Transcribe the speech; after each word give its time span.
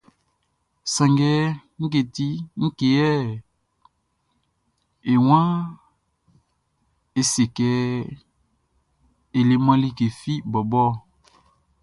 Sanngɛ 0.93 1.31
ngue 2.61 2.83
yɛ 2.97 3.05
e 5.11 5.13
waan 5.27 5.53
é 7.19 7.21
sé 7.31 7.43
kɛ 7.55 7.69
e 9.37 9.39
leman 9.49 9.79
like 9.83 10.01
fi 10.19 10.33
bɔbɔ 10.51 10.81
ɔ? 10.89 10.91